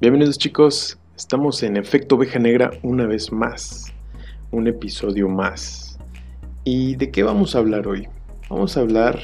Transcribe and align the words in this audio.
Bienvenidos 0.00 0.38
chicos, 0.38 0.96
estamos 1.16 1.60
en 1.64 1.76
Efecto 1.76 2.14
Oveja 2.14 2.38
Negra 2.38 2.70
una 2.84 3.04
vez 3.04 3.32
más, 3.32 3.92
un 4.52 4.68
episodio 4.68 5.28
más. 5.28 5.98
¿Y 6.62 6.94
de 6.94 7.10
qué 7.10 7.24
vamos 7.24 7.56
a 7.56 7.58
hablar 7.58 7.88
hoy? 7.88 8.06
Vamos 8.48 8.76
a 8.76 8.80
hablar 8.82 9.18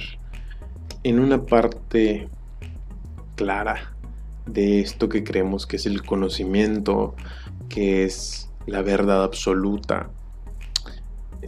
en 1.04 1.20
una 1.20 1.46
parte 1.46 2.28
clara 3.36 3.94
de 4.46 4.80
esto 4.80 5.08
que 5.08 5.22
creemos 5.22 5.64
que 5.64 5.76
es 5.76 5.86
el 5.86 6.02
conocimiento, 6.02 7.14
que 7.68 8.02
es 8.02 8.50
la 8.66 8.82
verdad 8.82 9.22
absoluta. 9.22 10.10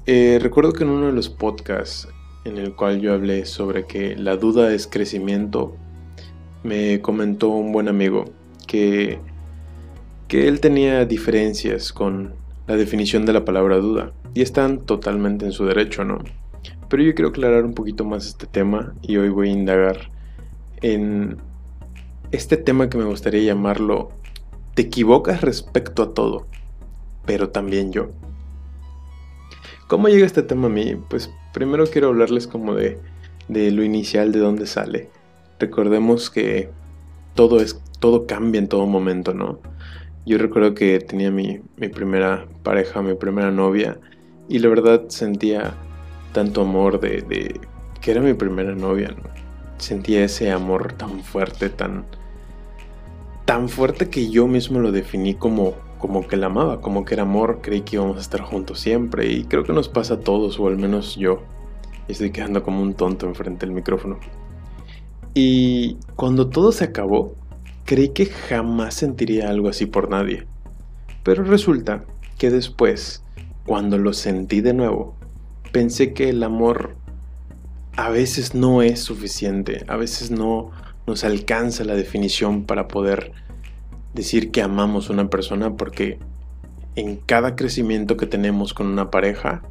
Eh, 0.07 0.39
recuerdo 0.41 0.73
que 0.73 0.85
en 0.85 0.91
uno 0.91 1.07
de 1.07 1.13
los 1.13 1.31
podcasts 1.31 2.07
en 2.45 2.59
el 2.59 2.77
cual 2.77 3.01
yo 3.01 3.13
hablé 3.13 3.45
sobre 3.45 3.89
que 3.89 4.15
la 4.15 4.37
duda 4.37 4.73
es 4.73 4.87
crecimiento, 4.87 5.75
me 6.63 7.01
comentó 7.01 7.49
un 7.49 7.73
buen 7.73 7.89
amigo 7.89 8.27
que, 8.67 9.19
que 10.29 10.49
él 10.49 10.61
tenía 10.61 11.05
diferencias 11.05 11.93
con 11.93 12.35
la 12.67 12.77
definición 12.77 13.27
de 13.27 13.33
la 13.33 13.45
palabra 13.45 13.77
duda 13.77 14.13
y 14.35 14.43
están 14.43 14.81
totalmente 14.81 15.47
en 15.47 15.53
su 15.53 15.65
derecho, 15.67 16.05
¿no? 16.05 16.19
Pero 16.89 17.03
yo 17.03 17.15
quiero 17.15 17.31
aclarar 17.31 17.65
un 17.65 17.75
poquito 17.75 18.05
más 18.05 18.27
este 18.27 18.47
tema 18.47 18.95
y 19.03 19.17
hoy 19.17 19.29
voy 19.29 19.49
a 19.49 19.53
indagar 19.53 20.11
en 20.83 21.39
este 22.33 22.57
tema 22.57 22.89
que 22.89 22.99
me 22.99 23.05
gustaría 23.05 23.43
llamarlo 23.43 24.11
te 24.75 24.83
equivocas 24.83 25.41
respecto 25.41 26.03
a 26.03 26.13
todo, 26.13 26.47
pero 27.25 27.49
también 27.49 27.93
yo. 27.93 28.11
¿Cómo 29.89 30.09
llega 30.09 30.27
este 30.27 30.43
tema 30.43 30.67
a 30.67 30.71
mí? 30.71 30.97
Pues 31.09 31.31
primero 31.55 31.87
quiero 31.87 32.09
hablarles 32.09 32.47
como 32.47 32.75
de, 32.75 32.99
de 33.49 33.71
lo 33.71 33.83
inicial, 33.85 34.33
de 34.33 34.41
dónde 34.41 34.67
sale. 34.67 35.09
Recordemos 35.59 36.29
que 36.29 36.69
todo 37.37 37.61
es 37.61 37.81
todo 38.01 38.27
cambia 38.27 38.59
en 38.59 38.69
todo 38.69 38.87
momento, 38.87 39.33
¿no? 39.33 39.61
Yo 40.25 40.39
recuerdo 40.39 40.75
que 40.75 40.99
tenía 40.99 41.31
mi, 41.31 41.61
primera 41.95 42.47
pareja, 42.63 43.01
mi 43.01 43.15
primera 43.15 43.53
novia, 43.53 43.99
y 44.49 44.59
la 44.59 44.69
verdad 44.69 45.05
sentía 45.09 45.75
tanto 46.33 46.63
amor 46.63 46.99
de, 46.99 47.23
de, 47.23 47.61
que 48.01 48.11
era 48.11 48.21
mi 48.21 48.35
primera 48.35 48.75
novia, 48.75 49.11
¿no? 49.11 49.23
Sentía 49.79 50.25
ese 50.25 50.51
amor 50.51 50.95
tan 50.95 51.21
fuerte, 51.21 51.69
tan, 51.69 52.07
tan 53.45 53.69
fuerte 53.69 54.09
que 54.09 54.31
yo 54.31 54.47
mismo 54.49 54.81
lo 54.81 54.91
definí 54.91 55.35
como, 55.35 55.75
como 55.99 56.27
que 56.27 56.37
la 56.37 56.47
amaba, 56.47 56.81
como 56.81 57.05
que 57.05 57.15
era 57.15 57.23
amor, 57.23 57.61
creí 57.63 57.83
que 57.83 57.97
íbamos 57.97 58.17
a 58.17 58.21
estar 58.21 58.41
juntos 58.41 58.81
siempre, 58.81 59.27
y 59.27 59.45
creo 59.45 59.63
que 59.63 59.73
nos 59.73 59.89
pasa 59.89 60.15
a 60.15 60.21
todos, 60.21 60.59
o 60.59 60.67
al 60.67 60.77
menos 60.77 61.17
yo. 61.17 61.43
Estoy 62.09 62.31
quedando 62.31 62.63
como 62.63 62.83
un 62.83 62.95
tonto 62.95 63.27
enfrente 63.27 63.67
del 63.67 63.75
micrófono. 63.75 64.19
Y 65.39 65.99
cuando 66.17 66.49
todo 66.49 66.73
se 66.73 66.85
acabó, 66.85 67.35
Creí 67.87 68.09
que 68.09 68.27
jamás 68.27 68.95
sentiría 68.95 69.49
algo 69.49 69.69
así 69.69 69.87
por 69.87 70.11
nadie. 70.11 70.45
Pero 71.23 71.45
resulta 71.45 72.03
que 72.37 72.51
después, 72.51 73.23
cuando 73.65 73.97
lo 73.97 74.13
sentí 74.13 74.61
de 74.61 74.75
nuevo, 74.75 75.15
pensé 75.71 76.13
que 76.13 76.31
el 76.31 76.43
amor 76.43 76.97
a 77.97 78.11
veces 78.11 78.57
no 78.57 78.83
es 78.83 78.99
suficiente, 78.99 79.85
a 79.87 79.95
veces 79.95 80.33
no 80.33 80.73
nos 81.07 81.23
alcanza 81.23 81.85
la 81.85 81.95
definición 81.95 82.65
para 82.65 82.89
poder 82.89 83.31
decir 84.15 84.51
que 84.51 84.63
amamos 84.63 85.09
a 85.09 85.13
una 85.13 85.31
persona 85.31 85.77
porque 85.77 86.19
en 86.97 87.15
cada 87.15 87.55
crecimiento 87.55 88.17
que 88.17 88.27
tenemos 88.27 88.75
con 88.75 88.89
una 88.89 89.13
pareja 89.13 89.63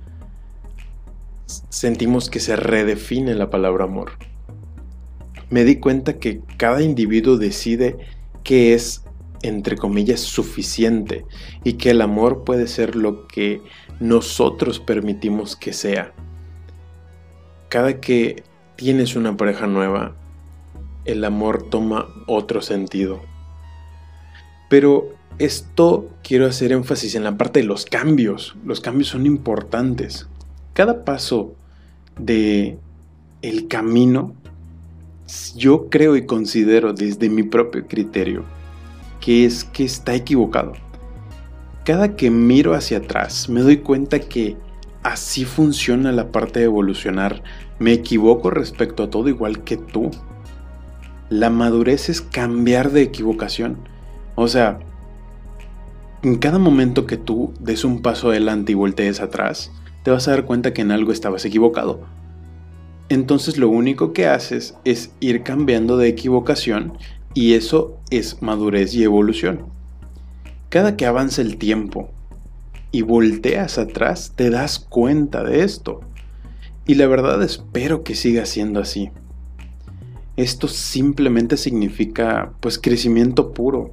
sentimos 1.48 2.30
que 2.30 2.40
se 2.40 2.56
redefine 2.56 3.36
la 3.36 3.50
palabra 3.50 3.84
amor 3.84 4.14
me 5.50 5.64
di 5.64 5.78
cuenta 5.78 6.18
que 6.20 6.42
cada 6.58 6.82
individuo 6.82 7.38
decide 7.38 7.98
qué 8.44 8.74
es, 8.74 9.04
entre 9.42 9.78
comillas, 9.78 10.20
suficiente 10.20 11.26
y 11.64 11.74
que 11.74 11.92
el 11.92 12.02
amor 12.02 12.44
puede 12.44 12.68
ser 12.68 12.96
lo 12.96 13.28
que 13.28 13.62
nosotros 14.00 14.80
permitimos 14.80 15.56
que 15.56 15.74
sea. 15.74 16.14
Cada 17.70 18.00
que 18.00 18.44
tienes 18.76 19.16
una 19.16 19.38
pareja 19.38 19.68
nueva, 19.68 20.16
el 21.06 21.24
amor 21.24 21.70
toma 21.70 22.08
otro 22.28 22.62
sentido. 22.62 23.22
Pero 24.70 25.14
esto 25.38 26.10
quiero 26.24 26.48
hacer 26.48 26.72
énfasis 26.72 27.16
en 27.16 27.24
la 27.24 27.38
parte 27.38 27.60
de 27.60 27.66
los 27.66 27.86
cambios. 27.86 28.56
Los 28.66 28.82
cambios 28.82 29.10
son 29.10 29.26
importantes. 29.26 30.28
Cada 30.74 31.06
paso 31.06 31.56
de 32.18 32.78
el 33.42 33.68
camino 33.68 34.36
yo 35.56 35.90
creo 35.90 36.16
y 36.16 36.26
considero 36.26 36.94
desde 36.94 37.30
mi 37.30 37.44
propio 37.44 37.88
criterio 37.88 38.44
que 39.20 39.46
es 39.46 39.64
que 39.64 39.84
está 39.84 40.14
equivocado. 40.14 40.74
Cada 41.84 42.16
que 42.16 42.30
miro 42.30 42.74
hacia 42.74 43.00
atrás 43.00 43.50
me 43.50 43.62
doy 43.62 43.78
cuenta 43.78 44.20
que 44.20 44.56
así 45.04 45.46
funciona 45.46 46.12
la 46.12 46.32
parte 46.32 46.60
de 46.60 46.66
evolucionar. 46.66 47.42
Me 47.80 47.92
equivoco 47.94 48.50
respecto 48.50 49.04
a 49.04 49.10
todo 49.10 49.30
igual 49.30 49.64
que 49.64 49.78
tú. 49.78 50.12
La 51.30 51.50
madurez 51.50 52.10
es 52.10 52.22
cambiar 52.22 52.92
de 52.92 53.02
equivocación. 53.02 53.78
O 54.36 54.48
sea, 54.48 54.80
en 56.22 56.38
cada 56.38 56.60
momento 56.60 57.08
que 57.08 57.18
tú 57.18 57.54
des 57.60 57.84
un 57.84 58.02
paso 58.02 58.30
adelante 58.30 58.74
y 58.74 58.76
voltees 58.76 59.22
atrás, 59.22 59.72
te 60.04 60.12
vas 60.12 60.28
a 60.28 60.32
dar 60.32 60.46
cuenta 60.46 60.74
que 60.74 60.82
en 60.82 60.92
algo 60.92 61.12
estabas 61.12 61.46
equivocado 61.46 62.02
entonces 63.10 63.58
lo 63.58 63.70
único 63.70 64.14
que 64.14 64.28
haces 64.28 64.76
es 64.84 65.12
ir 65.20 65.44
cambiando 65.44 65.98
de 65.98 66.08
equivocación 66.08 66.98
y 67.34 67.54
eso 67.54 67.98
es 68.10 68.42
madurez 68.42 68.96
y 68.96 69.04
evolución. 69.04 69.66
Cada 70.70 70.98
que 70.98 71.06
avanza 71.06 71.42
el 71.42 71.58
tiempo 71.58 72.10
y 72.92 73.02
volteas 73.02 73.78
atrás, 73.78 74.34
te 74.36 74.50
das 74.50 74.80
cuenta 74.80 75.44
de 75.44 75.64
esto. 75.64 76.00
Y 76.88 76.96
la 76.96 77.08
verdad 77.08 77.44
espero 77.44 78.04
que 78.04 78.16
siga 78.16 78.46
siendo 78.46 78.80
así. 78.80 79.12
Esto 80.38 80.68
simplemente 80.68 81.58
significa 81.58 82.54
pues 82.62 82.80
crecimiento 82.80 83.54
puro. 83.54 83.92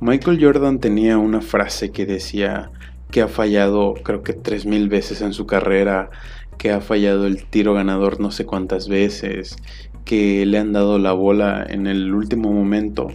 Michael 0.00 0.42
Jordan 0.42 0.78
tenía 0.78 1.18
una 1.18 1.40
frase 1.40 1.90
que 1.90 2.06
decía 2.06 2.70
que 3.10 3.22
ha 3.22 3.28
fallado 3.28 3.94
creo 4.02 4.22
que 4.22 4.36
3.000 4.36 4.88
veces 4.88 5.22
en 5.22 5.32
su 5.32 5.46
carrera, 5.46 6.10
que 6.58 6.72
ha 6.72 6.80
fallado 6.80 7.26
el 7.26 7.44
tiro 7.44 7.72
ganador 7.72 8.20
no 8.20 8.30
sé 8.30 8.44
cuántas 8.44 8.88
veces, 8.88 9.56
que 10.04 10.44
le 10.44 10.58
han 10.58 10.72
dado 10.72 10.98
la 10.98 11.12
bola 11.12 11.64
en 11.68 11.86
el 11.86 12.12
último 12.12 12.52
momento 12.52 13.08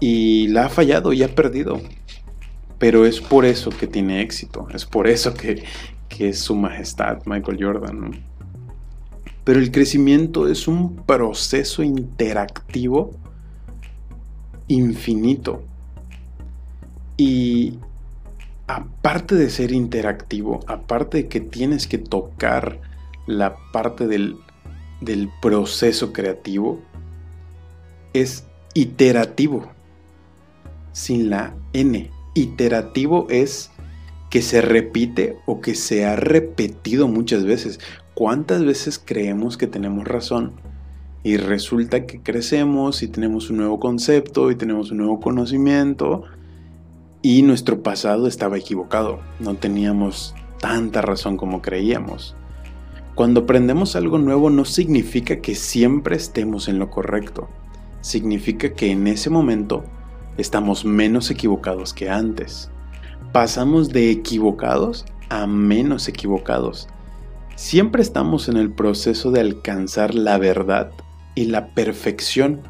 y 0.00 0.48
la 0.48 0.66
ha 0.66 0.68
fallado 0.68 1.12
y 1.12 1.22
ha 1.22 1.34
perdido. 1.34 1.80
Pero 2.78 3.04
es 3.06 3.20
por 3.20 3.44
eso 3.44 3.70
que 3.70 3.86
tiene 3.86 4.22
éxito, 4.22 4.68
es 4.72 4.86
por 4.86 5.08
eso 5.08 5.34
que, 5.34 5.64
es 6.18 6.40
su 6.40 6.56
majestad 6.56 7.18
Michael 7.26 7.58
Jordan. 7.60 8.24
Pero 9.44 9.60
el 9.60 9.70
crecimiento 9.70 10.48
es 10.48 10.66
un 10.66 10.96
proceso 10.96 11.82
interactivo 11.82 13.12
infinito. 14.68 15.62
Y 17.16 17.78
aparte 18.68 19.34
de 19.34 19.48
ser 19.50 19.72
interactivo, 19.72 20.60
aparte 20.66 21.18
de 21.18 21.28
que 21.28 21.40
tienes 21.40 21.86
que 21.86 21.98
tocar 21.98 22.78
la 23.26 23.56
parte 23.72 24.06
del, 24.06 24.38
proceso 25.40 26.12
creativo, 26.12 26.80
es 28.12 28.44
iterativo, 28.74 29.70
sin 30.92 31.30
la 31.30 31.54
N. 31.72 32.10
Iterativo 32.34 33.26
es 33.30 33.70
que 34.30 34.42
se 34.42 34.60
repite 34.60 35.38
o 35.46 35.60
que 35.60 35.74
se 35.74 36.04
ha 36.04 36.16
repetido 36.16 37.08
muchas 37.08 37.44
veces. 37.44 37.80
¿Cuántas 38.14 38.64
veces 38.64 39.00
creemos 39.02 39.56
que 39.56 39.66
tenemos 39.66 40.06
razón? 40.06 40.52
Y 41.22 41.36
resulta 41.36 42.06
que 42.06 42.20
crecemos 42.20 43.02
y 43.02 43.08
tenemos 43.08 43.50
un 43.50 43.58
nuevo 43.58 43.80
concepto 43.80 44.50
y 44.50 44.56
tenemos 44.56 44.90
un 44.90 44.98
nuevo 44.98 45.20
conocimiento 45.20 46.24
y 47.22 47.42
nuestro 47.42 47.82
pasado 47.82 48.26
estaba 48.26 48.58
equivocado, 48.58 49.20
no 49.40 49.54
teníamos 49.54 50.34
tanta 50.60 51.02
razón 51.02 51.36
como 51.36 51.62
creíamos. 51.62 52.36
Cuando 53.14 53.40
aprendemos 53.40 53.96
algo 53.96 54.18
nuevo 54.18 54.50
no 54.50 54.64
significa 54.64 55.40
que 55.40 55.56
siempre 55.56 56.16
estemos 56.16 56.68
en 56.68 56.78
lo 56.78 56.90
correcto, 56.90 57.48
significa 58.00 58.72
que 58.74 58.92
en 58.92 59.08
ese 59.08 59.30
momento 59.30 59.84
estamos 60.36 60.84
menos 60.84 61.30
equivocados 61.30 61.92
que 61.92 62.08
antes. 62.08 62.70
Pasamos 63.32 63.88
de 63.88 64.10
equivocados 64.10 65.04
a 65.28 65.46
menos 65.46 66.08
equivocados. 66.08 66.88
Siempre 67.56 68.02
estamos 68.02 68.48
en 68.48 68.56
el 68.56 68.70
proceso 68.70 69.32
de 69.32 69.40
alcanzar 69.40 70.14
la 70.14 70.38
verdad 70.38 70.92
y 71.34 71.46
la 71.46 71.74
perfección, 71.74 72.62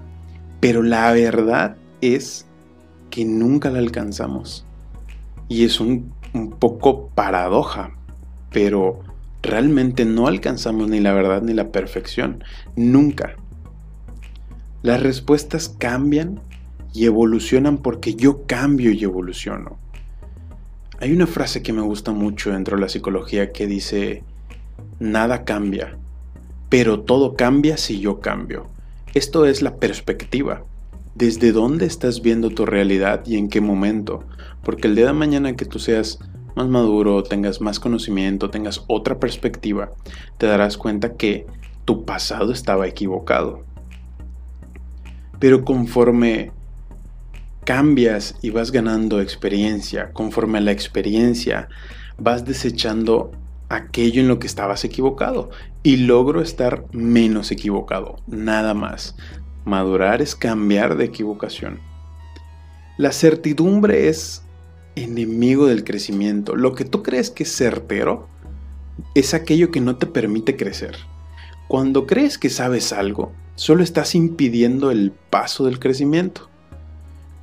pero 0.61 0.83
la 0.83 1.13
verdad 1.13 1.77
es 2.01 2.48
que 3.11 3.25
nunca 3.25 3.71
la 3.71 3.79
alcanzamos. 3.79 4.65
Y 5.49 5.65
es 5.65 5.81
un, 5.81 6.13
poco 6.59 7.09
paradoja, 7.15 7.97
pero 8.53 9.01
realmente 9.43 10.05
no 10.05 10.27
alcanzamos 10.27 10.89
ni 10.89 11.01
la 11.01 11.13
verdad 11.13 11.43
ni 11.43 11.55
la 11.55 11.73
perfección. 11.73 12.45
Nunca. 12.77 13.37
Las 14.83 15.03
respuestas 15.03 15.69
cambian 15.69 16.41
y 16.93 17.07
evolucionan 17.07 17.79
porque 17.79 18.15
yo 18.15 18.47
cambio 18.47 18.93
y 18.93 19.03
evoluciono. 19.05 19.79
Hay 21.01 21.13
una 21.13 21.27
frase 21.27 21.63
que 21.63 21.73
me 21.73 21.83
gusta 21.83 22.13
mucho 22.13 22.51
dentro 22.51 22.77
de 22.77 22.83
la 22.83 22.89
psicología 22.89 23.53
que 23.53 23.67
dice, 23.67 24.25
nada 24.99 25.45
cambia, 25.45 25.97
pero 26.69 27.01
todo 27.01 27.35
cambia 27.35 27.77
si 27.77 28.01
yo 28.01 28.21
cambio. 28.21 28.67
Esto 29.15 29.47
es 29.47 29.63
la 29.63 29.77
perspectiva. 29.77 30.65
¿Desde 31.19 31.51
dónde 31.51 31.85
estás 31.85 32.23
viendo 32.23 32.51
tu 32.51 32.65
realidad 32.65 33.27
y 33.27 33.39
en 33.39 33.49
qué 33.49 33.61
momento? 33.61 34.23
Porque 34.63 34.87
el 34.87 34.95
día 34.95 35.07
de 35.07 35.15
mañana 35.15 35.57
que 35.57 35.65
tú 35.65 35.81
seas 35.81 36.21
más 36.55 36.69
maduro, 36.69 37.25
tengas 37.25 37.61
más 37.61 37.81
conocimiento, 37.81 38.51
tengas 38.51 38.85
otra 38.87 39.19
perspectiva, 39.19 39.91
te 40.39 40.47
darás 40.47 40.77
cuenta 40.77 41.17
que 41.17 41.45
tu 41.85 42.05
pasado 42.05 42.53
estaba 42.53 42.87
equivocado. 42.87 43.65
Pero 45.41 45.65
conforme 45.65 46.53
cambias 47.65 48.37
y 48.41 48.51
vas 48.51 48.71
ganando 48.71 49.21
experiencia, 49.21 50.13
conforme 50.13 50.59
a 50.59 50.61
la 50.61 50.71
experiencia 50.71 51.69
vas 52.17 52.45
desechando 52.45 53.33
aquello 53.69 54.21
en 54.21 54.29
lo 54.29 54.39
que 54.39 54.47
estabas 54.47 54.85
equivocado 54.85 55.51
y 55.83 55.97
logro 55.97 56.43
estar 56.43 56.85
menos 56.93 57.51
equivocado, 57.51 58.23
nada 58.29 58.73
más. 58.73 59.17
Madurar 59.65 60.23
es 60.23 60.35
cambiar 60.35 60.97
de 60.97 61.05
equivocación. 61.05 61.81
La 62.97 63.13
certidumbre 63.13 64.09
es 64.09 64.43
enemigo 64.97 65.67
del 65.67 65.85
crecimiento. 65.85 66.57
Lo 66.57 66.75
que 66.75 66.85
tú 66.85 67.03
crees 67.03 67.31
que 67.31 67.45
es 67.45 67.55
certero 67.55 68.29
es 69.15 69.35
aquello 69.35 69.71
que 69.71 69.81
no 69.81 69.97
te 69.97 70.07
permite 70.07 70.57
crecer. 70.57 70.97
Cuando 71.69 72.07
crees 72.07 72.39
que 72.39 72.51
sabes 72.51 72.93
algo, 72.93 73.33
solo 73.55 73.83
estás 73.83 74.15
impidiendo 74.15 74.91
el 74.91 75.13
paso 75.13 75.65
del 75.65 75.79
crecimiento. 75.79 76.49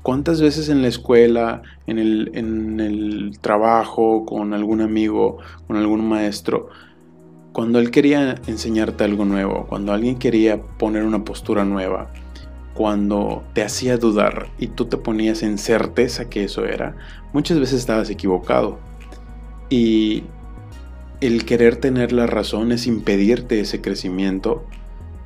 ¿Cuántas 0.01 0.41
veces 0.41 0.69
en 0.69 0.81
la 0.81 0.87
escuela, 0.87 1.63
en 1.87 1.99
el, 1.99 3.37
trabajo, 3.41 4.25
con 4.25 4.53
algún 4.53 4.81
amigo, 4.81 5.39
con 5.67 5.77
algún 5.77 6.07
maestro, 6.07 6.69
cuando 7.55 7.79
él 7.79 7.89
quería 7.89 8.35
enseñarte 8.47 9.05
algo 9.05 9.23
nuevo, 9.23 9.65
cuando 9.69 9.93
alguien 9.93 10.19
quería 10.19 10.61
poner 10.61 11.03
una 11.03 11.23
postura 11.23 11.63
nueva, 11.63 12.11
cuando 12.73 13.45
te 13.53 13.63
hacía 13.63 13.95
dudar 13.95 14.49
y 14.59 14.67
tú 14.67 14.87
te 14.87 14.97
ponías 14.97 15.41
en 15.41 15.57
certeza 15.57 16.29
que 16.29 16.43
eso 16.43 16.65
era, 16.65 16.97
muchas 17.31 17.57
veces 17.57 17.79
estabas 17.79 18.09
equivocado. 18.09 18.77
Y 19.69 20.23
el 21.21 21.45
querer 21.45 21.77
tener 21.77 22.11
la 22.11 22.27
razón 22.27 22.73
es 22.73 22.87
impedirte 22.87 23.61
ese 23.61 23.79
crecimiento 23.79 24.65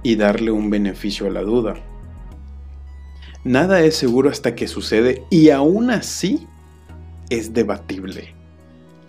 y 0.04 0.16
darle 0.16 0.52
un 0.52 0.70
beneficio 0.70 1.26
a 1.26 1.32
la 1.32 1.42
duda. 1.42 1.78
Nada 3.44 3.82
es 3.82 3.96
seguro 3.96 4.30
hasta 4.30 4.54
que 4.54 4.68
sucede 4.68 5.24
y 5.32 5.50
aún 5.50 5.90
así 5.90 6.48
es 7.32 7.56
debatible. 7.56 8.36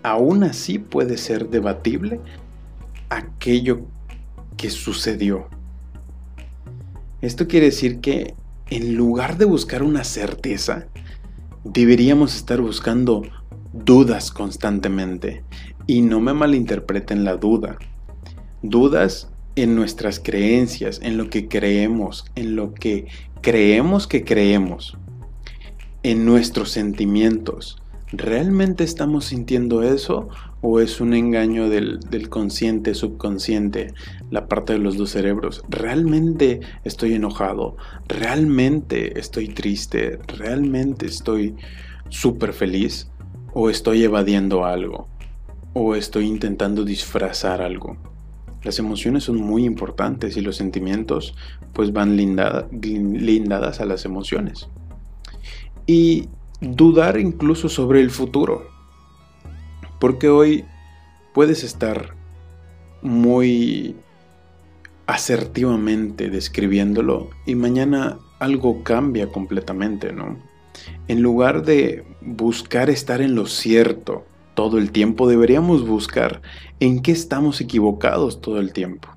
Aún 0.01 0.43
así 0.43 0.79
puede 0.79 1.19
ser 1.19 1.49
debatible 1.49 2.19
aquello 3.11 3.81
que 4.57 4.69
sucedió. 4.69 5.47
Esto 7.21 7.47
quiere 7.47 7.67
decir 7.67 7.99
que 7.99 8.33
en 8.69 8.95
lugar 8.95 9.37
de 9.37 9.45
buscar 9.45 9.83
una 9.83 10.03
certeza, 10.03 10.87
deberíamos 11.63 12.35
estar 12.35 12.61
buscando 12.61 13.23
dudas 13.73 14.31
constantemente. 14.31 15.43
Y 15.87 16.01
no 16.01 16.21
me 16.21 16.33
malinterpreten 16.33 17.25
la 17.25 17.35
duda. 17.35 17.77
Dudas 18.61 19.29
en 19.55 19.75
nuestras 19.75 20.19
creencias, 20.19 20.99
en 21.03 21.17
lo 21.17 21.29
que 21.29 21.47
creemos, 21.47 22.25
en 22.35 22.55
lo 22.55 22.73
que 22.73 23.07
creemos 23.41 24.07
que 24.07 24.23
creemos, 24.23 24.97
en 26.03 26.25
nuestros 26.25 26.71
sentimientos. 26.71 27.81
¿Realmente 28.13 28.83
estamos 28.83 29.25
sintiendo 29.25 29.83
eso 29.83 30.29
o 30.61 30.79
es 30.79 31.01
un 31.01 31.13
engaño 31.13 31.69
del, 31.69 31.99
consciente, 32.29 32.93
subconsciente, 32.93 33.93
la 34.29 34.47
parte 34.47 34.73
de 34.73 34.79
los 34.79 34.97
dos 34.97 35.09
cerebros? 35.09 35.63
¿Realmente 35.69 36.61
estoy 36.83 37.13
enojado? 37.13 37.77
¿Realmente 38.07 39.19
estoy 39.19 39.49
triste? 39.49 40.19
¿Realmente 40.27 41.07
estoy 41.07 41.55
súper 42.09 42.53
feliz? 42.53 43.09
¿O 43.53 43.69
estoy 43.69 44.03
evadiendo 44.03 44.65
algo? 44.65 45.07
¿O 45.73 45.95
estoy 45.95 46.27
intentando 46.27 46.85
disfrazar 46.85 47.61
algo? 47.61 47.97
Las 48.63 48.77
emociones 48.77 49.23
son 49.23 49.37
muy 49.37 49.65
importantes 49.65 50.37
y 50.37 50.41
los 50.41 50.55
sentimientos 50.55 51.35
pues 51.73 51.91
van 51.91 52.15
lindadas 52.15 53.81
a 53.81 53.85
las 53.85 54.05
emociones. 54.05 54.69
Y 55.87 56.29
dudar 56.61 57.19
incluso 57.19 57.69
sobre 57.69 58.01
el 58.01 58.11
futuro. 58.11 58.67
Porque 60.01 60.29
hoy 60.29 60.65
puedes 61.31 61.63
estar 61.63 62.15
muy 63.03 63.95
asertivamente 65.05 66.31
describiéndolo 66.31 67.29
y 67.45 67.53
mañana 67.53 68.17
algo 68.39 68.83
cambia 68.83 69.27
completamente, 69.27 70.11
¿no? 70.11 70.39
En 71.07 71.21
lugar 71.21 71.63
de 71.63 72.03
buscar 72.21 72.89
estar 72.89 73.21
en 73.21 73.35
lo 73.35 73.45
cierto, 73.45 74.25
todo 74.55 74.79
el 74.79 74.91
tiempo, 74.91 75.29
deberíamos 75.29 75.87
buscar 75.87 76.41
en 76.79 77.03
qué 77.03 77.11
estamos 77.11 77.61
equivocados 77.61 78.41
todo 78.41 78.59
el 78.59 78.73
tiempo. 78.73 79.07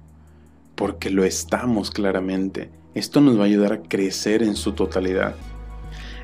Porque 0.75 1.09
lo 1.09 1.25
estamos 1.25 1.91
claramente. 1.91 2.71
Esto 2.95 3.23
nos 3.23 3.39
va 3.39 3.45
a 3.45 3.47
ayudar 3.47 3.73
a 3.73 3.83
crecer 3.83 4.43
en 4.43 4.55
su 4.55 4.73
totalidad. 4.73 5.35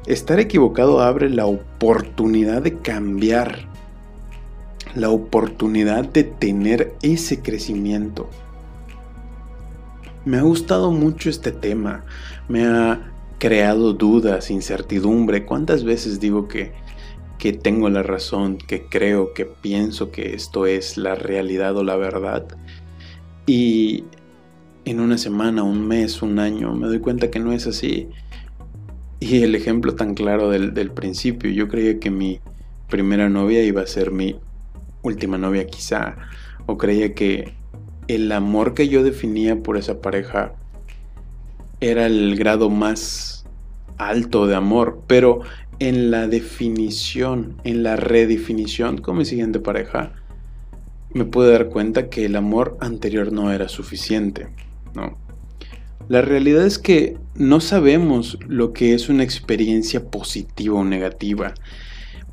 Estar 0.06 0.38
equivocado 0.38 1.00
abre 1.00 1.30
la 1.30 1.46
oportunidad 1.46 2.60
de 2.60 2.78
cambiar, 2.78 3.70
la 4.94 5.10
oportunidad 5.10 6.04
de 6.04 6.24
tener 6.24 6.94
ese 7.02 7.42
crecimiento. 7.42 8.28
Me 10.24 10.38
ha 10.38 10.42
gustado 10.42 10.90
mucho 10.90 11.30
este 11.30 11.52
tema, 11.52 12.04
me 12.48 12.66
ha 12.66 13.12
creado 13.38 13.94
dudas, 13.94 14.50
incertidumbre. 14.50 15.46
¿Cuántas 15.46 15.84
veces 15.84 16.20
digo 16.20 16.46
que 16.46 16.72
que 17.40 17.54
tengo 17.54 17.88
la 17.88 18.02
razón, 18.02 18.58
que 18.58 18.84
creo, 18.84 19.32
que 19.32 19.46
pienso 19.46 20.12
que 20.12 20.34
esto 20.34 20.66
es 20.66 20.98
la 20.98 21.14
realidad 21.14 21.74
o 21.78 21.82
la 21.82 21.96
verdad. 21.96 22.46
Y 23.46 24.04
en 24.84 25.00
una 25.00 25.16
semana, 25.16 25.62
un 25.62 25.88
mes, 25.88 26.20
un 26.20 26.38
año, 26.38 26.74
me 26.74 26.86
doy 26.86 27.00
cuenta 27.00 27.30
que 27.30 27.40
no 27.40 27.52
es 27.52 27.66
así. 27.66 28.08
Y 29.20 29.42
el 29.42 29.54
ejemplo 29.54 29.94
tan 29.94 30.14
claro 30.14 30.50
del, 30.50 30.90
principio, 30.90 31.50
yo 31.50 31.66
creía 31.68 31.98
que 31.98 32.10
mi 32.10 32.40
primera 32.90 33.30
novia 33.30 33.64
iba 33.64 33.80
a 33.80 33.86
ser 33.86 34.10
mi 34.10 34.38
última 35.02 35.38
novia 35.38 35.66
quizá, 35.66 36.16
o 36.66 36.76
creía 36.76 37.14
que 37.14 37.54
el 38.08 38.30
amor 38.32 38.74
que 38.74 38.88
yo 38.88 39.02
definía 39.02 39.62
por 39.62 39.76
esa 39.76 40.00
pareja 40.00 40.54
era 41.80 42.06
el 42.06 42.36
grado 42.36 42.70
más 42.70 43.44
alto 43.96 44.46
de 44.46 44.56
amor, 44.56 45.02
pero 45.06 45.40
en 45.78 46.10
la 46.10 46.26
definición, 46.26 47.56
en 47.64 47.82
la 47.82 47.96
redefinición 47.96 48.98
con 48.98 49.16
mi 49.16 49.24
siguiente 49.24 49.60
pareja, 49.60 50.12
me 51.12 51.24
pude 51.24 51.52
dar 51.52 51.68
cuenta 51.68 52.08
que 52.08 52.24
el 52.26 52.36
amor 52.36 52.76
anterior 52.80 53.32
no 53.32 53.50
era 53.52 53.68
suficiente, 53.68 54.48
¿no? 54.94 55.16
La 56.08 56.22
realidad 56.22 56.66
es 56.66 56.78
que 56.78 57.16
no 57.36 57.60
sabemos 57.60 58.36
lo 58.48 58.72
que 58.72 58.94
es 58.94 59.08
una 59.08 59.22
experiencia 59.22 60.04
positiva 60.10 60.80
o 60.80 60.84
negativa. 60.84 61.54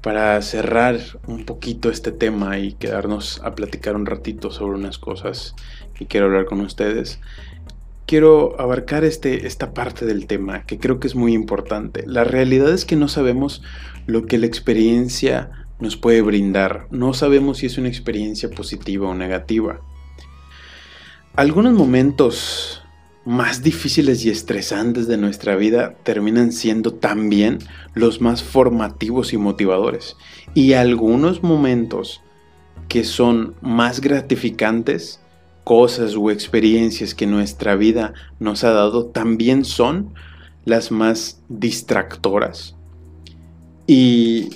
Para 0.08 0.42
cerrar 0.42 1.02
un 1.28 1.44
poquito 1.44 1.90
este 1.90 2.14
tema 2.14 2.60
y 2.60 2.72
quedarnos 2.72 3.42
a 3.44 3.56
platicar 3.56 3.98
un 3.98 4.06
ratito 4.06 4.52
sobre 4.52 4.78
unas 4.78 4.98
cosas 4.98 5.54
que 5.96 6.08
quiero 6.08 6.28
hablar 6.28 6.46
con 6.46 6.62
ustedes, 6.62 7.20
quiero 8.06 8.58
abarcar 8.58 9.04
este, 9.04 9.48
esta 9.48 9.74
parte 9.74 10.06
del 10.06 10.26
tema 10.26 10.64
que 10.66 10.80
creo 10.80 11.02
que 11.02 11.08
es 11.08 11.16
muy 11.16 11.34
importante. 11.34 12.06
La 12.08 12.24
realidad 12.24 12.72
es 12.72 12.86
que 12.86 12.96
no 12.96 13.10
sabemos 13.10 13.64
lo 14.06 14.26
que 14.28 14.38
la 14.38 14.46
experiencia 14.46 15.52
nos 15.82 15.98
puede 15.98 16.22
brindar. 16.22 16.88
No 16.90 17.14
sabemos 17.14 17.58
si 17.58 17.66
es 17.66 17.78
una 17.78 17.90
experiencia 17.90 18.50
positiva 18.50 19.10
o 19.10 19.14
negativa. 19.14 19.82
Algunos 21.36 21.74
momentos 21.74 22.82
más 23.28 23.62
difíciles 23.62 24.24
y 24.24 24.30
estresantes 24.30 25.06
de 25.06 25.18
nuestra 25.18 25.58
vida 25.58 25.96
terminan 26.04 26.54
siendo 26.54 26.94
también 26.94 27.60
los 27.94 28.22
más 28.22 28.42
formativos 28.42 29.34
y 29.34 29.38
motivadores. 29.38 30.16
Y 30.54 30.74
algunos 30.74 31.44
momentos 31.44 32.22
que 32.88 33.04
son 33.04 33.56
más 33.60 34.00
gratificantes 34.00 35.20
cosas 35.66 36.16
o 36.16 36.32
experiencias 36.32 37.14
que 37.14 37.28
nuestra 37.28 37.76
vida 37.76 38.14
nos 38.40 38.64
ha 38.64 38.72
dado 38.72 39.08
también 39.08 39.66
son 39.66 40.14
las 40.64 40.90
más 40.90 41.42
distractoras 41.50 42.78
y, 43.88 44.52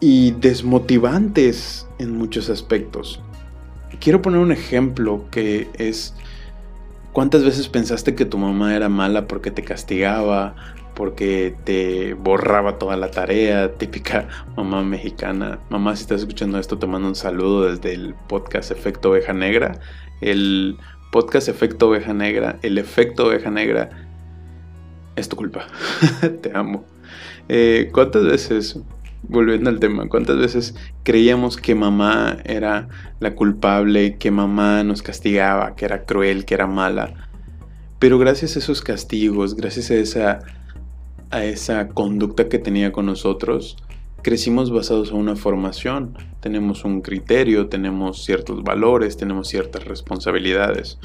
y 0.00 0.30
desmotivantes 0.30 1.86
en 1.98 2.16
muchos 2.16 2.48
aspectos. 2.48 3.20
Quiero 4.00 4.22
poner 4.22 4.40
un 4.40 4.52
ejemplo 4.52 5.26
que 5.30 5.68
es 5.74 6.14
¿Cuántas 7.14 7.44
veces 7.44 7.68
pensaste 7.68 8.16
que 8.16 8.24
tu 8.24 8.38
mamá 8.38 8.74
era 8.74 8.88
mala 8.88 9.28
porque 9.28 9.52
te 9.52 9.62
castigaba, 9.62 10.56
porque 10.96 11.54
te 11.62 12.14
borraba 12.14 12.76
toda 12.76 12.96
la 12.96 13.12
tarea, 13.12 13.72
típica 13.74 14.26
mamá 14.56 14.82
mexicana. 14.82 15.60
Mamá, 15.70 15.94
si 15.94 16.02
estás 16.02 16.22
escuchando 16.22 16.58
esto, 16.58 16.76
te 16.76 16.88
mando 16.88 17.06
un 17.06 17.14
saludo 17.14 17.70
desde 17.70 17.94
el 17.94 18.14
podcast 18.26 18.72
Efecto 18.72 19.10
Oveja 19.10 19.32
Negra. 19.32 19.78
El 20.22 20.76
podcast 21.12 21.48
Efecto 21.48 21.88
Oveja 21.88 22.12
Negra, 22.12 22.58
el 22.62 22.78
efecto 22.78 23.26
Oveja 23.28 23.48
Negra, 23.48 23.90
es 25.14 25.28
tu 25.28 25.36
culpa. 25.36 25.68
te 26.42 26.50
amo. 26.52 26.84
Eh, 27.48 27.90
¿Cuántas 27.92 28.24
veces, 28.24 28.76
volviendo 29.28 29.70
al 29.70 29.80
tema, 29.80 30.08
cuántas 30.08 30.38
veces 30.38 30.74
creíamos 31.02 31.56
que 31.56 31.74
mamá 31.74 32.38
era 32.44 32.88
la 33.20 33.34
culpable, 33.34 34.16
que 34.16 34.30
mamá 34.30 34.82
nos 34.84 35.02
castigaba, 35.02 35.74
que 35.76 35.84
era 35.84 36.04
cruel, 36.04 36.44
que 36.44 36.54
era 36.54 36.66
mala? 36.66 37.28
Pero 37.98 38.18
gracias 38.18 38.56
a 38.56 38.58
esos 38.58 38.82
castigos, 38.82 39.54
gracias 39.56 39.90
a 39.90 39.94
esa 39.94 40.40
a 41.34 41.44
esa 41.44 41.88
conducta 41.88 42.48
que 42.48 42.60
tenía 42.60 42.92
con 42.92 43.06
nosotros, 43.06 43.76
crecimos 44.22 44.70
basados 44.70 45.10
en 45.10 45.16
una 45.16 45.34
formación, 45.34 46.16
tenemos 46.40 46.84
un 46.84 47.00
criterio, 47.00 47.68
tenemos 47.68 48.24
ciertos 48.24 48.62
valores, 48.62 49.16
tenemos 49.16 49.48
ciertas 49.48 49.84
responsabilidades. 49.84 50.98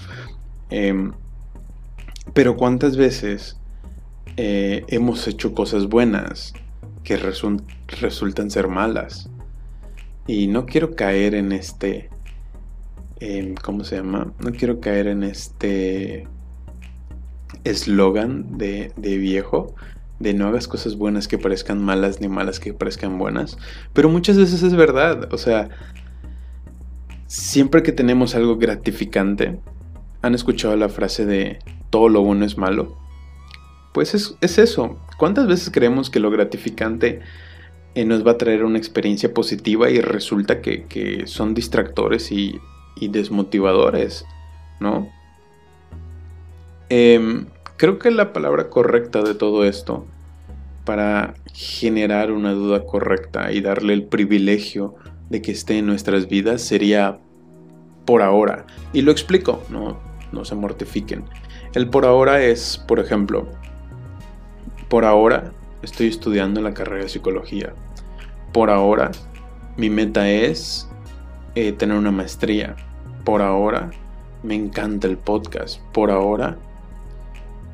Em, 0.70 1.14
pero 2.34 2.58
¿cuántas 2.58 2.96
veces 2.96 3.58
eh, 4.38 4.86
hemos 4.88 5.28
hecho 5.28 5.56
cosas 5.56 5.88
buenas 5.88 6.54
que 7.04 7.18
resultan 7.18 8.52
ser 8.52 8.68
malas? 8.68 9.30
Y 10.28 10.48
no 10.48 10.66
quiero 10.66 10.96
caer 10.96 11.36
en 11.36 11.52
este... 11.52 12.10
Em, 13.20 13.56
¿Cómo 13.56 13.84
se 13.84 13.98
llama? 13.98 14.34
No 14.40 14.52
quiero 14.52 14.80
caer 14.80 15.08
en 15.08 15.24
este 15.24 16.28
eslogan 17.64 18.58
de, 18.58 18.94
de 18.96 19.18
viejo, 19.18 19.76
de 20.20 20.34
no 20.34 20.48
hagas 20.48 20.68
cosas 20.68 20.96
buenas 20.96 21.28
que 21.28 21.38
parezcan 21.38 21.82
malas 21.84 22.22
ni 22.22 22.28
malas 22.28 22.60
que 22.60 22.74
parezcan 22.74 23.18
buenas. 23.18 23.58
Pero 23.94 24.10
muchas 24.10 24.38
veces 24.38 24.64
es 24.64 24.76
verdad. 24.76 25.34
O 25.34 25.38
sea, 25.38 25.70
siempre 27.28 27.84
que 27.84 27.92
tenemos 27.92 28.36
algo 28.36 28.58
gratificante, 28.58 29.60
¿han 30.22 30.36
escuchado 30.36 30.76
la 30.76 30.90
frase 30.90 31.26
de 31.26 31.60
todo 31.90 32.10
lo 32.10 32.22
bueno 32.22 32.46
es 32.46 32.58
malo? 32.58 32.98
Pues 33.94 34.14
es, 34.14 34.58
eso. 34.58 35.00
¿Cuántas 35.18 35.48
veces 35.48 35.72
creemos 35.72 36.10
que 36.10 36.20
lo 36.20 36.30
gratificante 36.30 37.22
eh, 37.96 38.06
nos 38.06 38.26
va 38.26 38.32
a 38.32 38.38
traer 38.38 38.64
una 38.64 38.78
experiencia 38.78 39.34
positiva 39.34 39.90
y 39.90 40.00
resulta 40.00 40.62
que, 40.62 41.24
son 41.26 41.54
distractores 41.54 42.32
y, 42.32 42.60
y 42.96 43.08
desmotivadores? 43.08 44.26
¿No? 44.80 45.10
Eh, 46.90 47.46
Creo 47.80 47.98
que 47.98 48.12
la 48.12 48.34
palabra 48.34 48.70
correcta 48.70 49.22
de 49.22 49.36
todo 49.36 49.64
esto, 49.64 50.06
para 50.84 51.34
generar 51.54 52.30
una 52.30 52.52
duda 52.52 52.86
correcta 52.86 53.54
y 53.54 53.62
darle 53.62 53.94
el 53.94 54.04
privilegio 54.04 54.96
de 55.30 55.42
que 55.42 55.54
esté 55.54 55.78
en 55.78 55.86
nuestras 55.86 56.28
vidas, 56.28 56.62
sería 56.62 57.20
por 58.04 58.22
ahora. 58.22 58.66
Y 58.92 59.02
lo 59.02 59.14
explico, 59.14 59.64
no, 59.70 59.98
no 60.34 60.44
se 60.44 60.56
mortifiquen. 60.56 61.24
El 61.74 61.90
por 61.90 62.06
ahora 62.06 62.44
es, 62.44 62.84
por 62.86 63.00
ejemplo, 63.00 63.48
por 64.90 65.06
ahora 65.06 65.54
estoy 65.84 66.08
estudiando 66.08 66.62
la 66.62 66.74
carrera 66.74 67.04
de 67.04 67.10
psicología. 67.10 67.74
Por 68.52 68.70
ahora 68.70 69.12
mi 69.78 69.90
meta 69.90 70.30
es 70.30 70.90
eh, 71.56 71.72
tener 71.72 71.96
una 71.96 72.12
maestría. 72.12 72.76
Por 73.24 73.42
ahora 73.42 73.92
me 74.44 74.56
encanta 74.56 75.08
el 75.08 75.18
podcast. 75.18 75.80
Por 75.94 76.10
ahora 76.12 76.58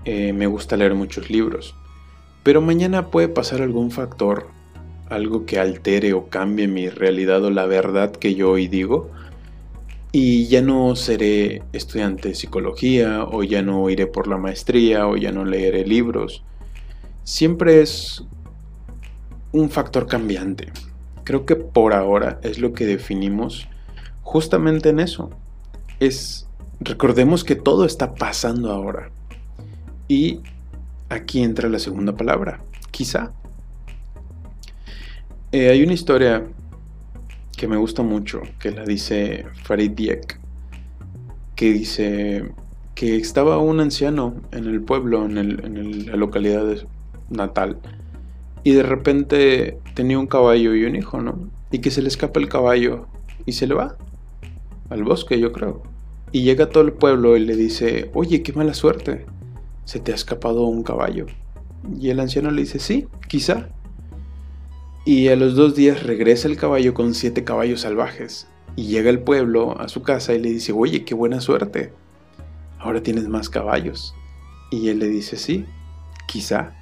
eh, 0.04 0.34
me 0.34 0.46
gusta 0.46 0.78
leer 0.78 0.94
muchos 0.94 1.30
libros. 1.30 1.74
Pero 2.44 2.62
mañana 2.62 3.10
puede 3.10 3.30
pasar 3.30 3.62
algún 3.62 3.90
factor, 3.90 4.48
algo 5.10 5.46
que 5.46 5.58
altere 5.58 6.14
o 6.14 6.28
cambie 6.28 6.68
mi 6.68 6.90
realidad 6.90 7.44
o 7.44 7.50
la 7.50 7.66
verdad 7.66 8.12
que 8.12 8.36
yo 8.36 8.52
hoy 8.52 8.68
digo, 8.68 9.10
y 10.12 10.48
ya 10.48 10.62
no 10.62 10.96
seré 10.96 11.64
estudiante 11.74 12.30
de 12.30 12.36
psicología, 12.36 13.24
o 13.24 13.44
ya 13.44 13.62
no 13.62 13.90
iré 13.90 14.08
por 14.08 14.28
la 14.28 14.38
maestría, 14.38 15.08
o 15.08 15.18
ya 15.18 15.32
no 15.32 15.44
leeré 15.44 15.86
libros. 15.86 16.44
Siempre 17.26 17.82
es 17.82 18.24
un 19.52 19.70
factor 19.70 20.08
cambiante. 20.08 20.72
Creo 21.26 21.46
que 21.46 21.58
por 21.58 21.94
ahora 21.94 22.40
es 22.44 22.60
lo 22.60 22.72
que 22.72 22.86
definimos 22.86 23.68
justamente 24.22 24.90
en 24.90 25.02
eso. 25.02 25.32
Es 26.00 26.48
recordemos 26.80 27.44
que 27.44 27.56
todo 27.56 27.86
está 27.86 28.14
pasando 28.16 28.72
ahora. 28.72 29.10
Y 30.08 30.40
aquí 31.10 31.42
entra 31.42 31.68
la 31.68 31.80
segunda 31.80 32.16
palabra, 32.16 32.62
quizá. 32.92 33.34
Eh, 35.52 35.70
hay 35.70 35.84
una 35.84 35.94
historia 35.94 36.46
que 37.58 37.68
me 37.68 37.78
gusta 37.78 38.04
mucho, 38.04 38.42
que 38.60 38.72
la 38.72 38.84
dice 38.84 39.46
Farid 39.64 39.92
Diek, 39.92 40.40
que 41.56 41.72
dice 41.72 42.52
que 42.94 43.18
estaba 43.18 43.58
un 43.58 43.80
anciano 43.80 44.36
en 44.52 44.66
el 44.66 44.82
pueblo, 44.82 45.26
en, 45.26 46.06
la 46.06 46.16
localidad 46.16 46.66
natal, 47.30 47.80
y 48.64 48.72
de 48.72 48.84
repente 48.84 49.80
tenía 49.94 50.20
un 50.20 50.28
caballo 50.28 50.76
y 50.76 50.86
un 50.86 50.96
hijo, 50.96 51.22
¿no? 51.22 51.50
Y 51.72 51.80
que 51.80 51.92
se 51.92 52.02
le 52.02 52.08
escapa 52.08 52.40
el 52.40 52.50
caballo 52.50 53.08
y 53.46 53.54
se 53.54 53.68
le 53.68 53.76
va 53.76 53.98
al 54.90 55.04
bosque, 55.04 55.40
yo 55.40 55.52
creo. 55.52 55.84
Y 56.32 56.44
llega 56.44 56.70
todo 56.70 56.84
el 56.84 56.94
pueblo 56.94 57.38
y 57.38 57.46
le 57.46 57.56
dice, 57.56 58.12
oye, 58.14 58.44
qué 58.44 58.54
mala 58.54 58.74
suerte 58.74 59.26
¿se 59.86 60.00
te 60.00 60.12
ha 60.12 60.16
escapado 60.16 60.64
un 60.64 60.84
caballo? 60.84 61.28
Y 62.00 62.10
el 62.10 62.20
anciano 62.20 62.52
le 62.52 62.64
dice, 62.64 62.80
sí, 62.80 63.08
quizá. 63.28 63.70
Y 65.06 65.28
a 65.30 65.36
los 65.36 65.56
dos 65.56 65.76
días 65.76 66.04
regresa 66.04 66.48
el 66.48 66.58
caballo 66.58 66.96
con 66.96 67.14
siete 67.14 67.44
caballos 67.44 67.82
salvajes. 67.82 68.48
Y 68.76 68.88
llega 68.88 69.12
el 69.12 69.20
pueblo 69.20 69.80
a 69.80 69.88
su 69.88 70.02
casa 70.02 70.34
y 70.34 70.40
le 70.40 70.50
dice, 70.50 70.74
oye, 70.74 71.06
qué 71.06 71.14
buena 71.14 71.40
suerte. 71.40 71.94
Ahora 72.80 73.02
tienes 73.02 73.28
más 73.28 73.50
caballos. 73.50 74.16
Y 74.72 74.90
él 74.90 75.00
le 75.00 75.08
dice, 75.08 75.38
sí, 75.38 75.66
quizá. 76.28 76.74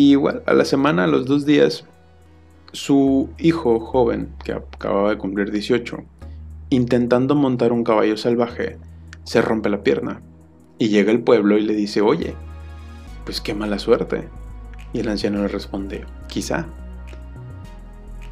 Y 0.00 0.12
igual, 0.12 0.42
a 0.46 0.54
la 0.54 0.64
semana, 0.64 1.04
a 1.04 1.06
los 1.06 1.26
dos 1.26 1.44
días, 1.44 1.84
su 2.72 3.28
hijo 3.36 3.78
joven, 3.80 4.32
que 4.42 4.52
acababa 4.52 5.10
de 5.10 5.18
cumplir 5.18 5.50
18, 5.50 6.02
intentando 6.70 7.34
montar 7.34 7.70
un 7.70 7.84
caballo 7.84 8.16
salvaje, 8.16 8.78
se 9.24 9.42
rompe 9.42 9.68
la 9.68 9.82
pierna. 9.82 10.22
Y 10.78 10.88
llega 10.88 11.12
el 11.12 11.20
pueblo 11.20 11.58
y 11.58 11.64
le 11.64 11.74
dice, 11.74 12.00
oye, 12.00 12.34
pues 13.26 13.42
qué 13.42 13.52
mala 13.52 13.78
suerte. 13.78 14.26
Y 14.94 15.00
el 15.00 15.08
anciano 15.10 15.42
le 15.42 15.48
responde, 15.48 16.06
quizá. 16.28 16.66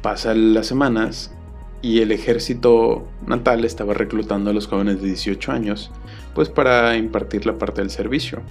Pasan 0.01 0.55
las 0.55 0.65
semanas 0.65 1.35
y 1.83 2.01
el 2.01 2.11
ejército 2.11 3.07
natal 3.27 3.63
estaba 3.63 3.93
reclutando 3.93 4.49
a 4.49 4.53
los 4.53 4.65
jóvenes 4.65 5.03
de 5.03 5.09
18 5.09 5.51
años, 5.51 5.91
pues 6.33 6.49
para 6.49 6.97
impartir 6.97 7.45
la 7.45 7.59
parte 7.59 7.81
del 7.81 7.91
servicio. 7.91 8.41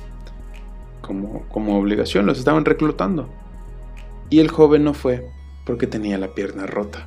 Como, 1.09 1.43
como 1.49 1.79
obligación, 1.79 2.27
los 2.27 2.39
estaban 2.39 2.67
reclutando. 2.67 3.31
Y 4.29 4.41
el 4.41 4.49
joven 4.49 4.85
no 4.85 4.93
fue 4.93 5.31
porque 5.65 5.87
tenía 5.87 6.19
la 6.19 6.35
pierna 6.35 6.67
rota. 6.67 7.07